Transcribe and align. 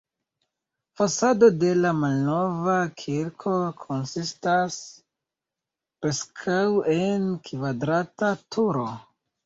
Fasado 1.01 1.49
de 1.63 1.69
la 1.81 1.91
malnova 1.97 2.79
kirko 3.03 3.55
konsistas 3.85 4.81
preskaŭ 6.03 6.61
el 6.99 7.33
kvadrata 7.49 8.37
turo. 8.55 8.93